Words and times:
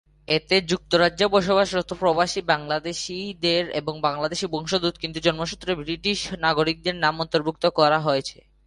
এতে 0.27 0.55
যুক্তরাজ্যে 0.61 1.25
বসবাসরত 1.27 1.89
প্রবাসী 1.93 2.41
বাংলাদেশীদের 2.43 3.63
এবং 3.71 3.93
বাংলাদেশী 4.01 4.45
বংশোদ্ভুত 4.47 4.95
কিন্তু 4.97 5.19
জন্মসূত্রে 5.19 5.71
ব্রিটিশ 5.75 6.19
নাগরিকদের 6.39 6.95
নাম 6.95 7.15
অন্তর্ভুক্ত 7.19 7.63
করা 7.69 7.99
হয়েছে। 7.99 8.37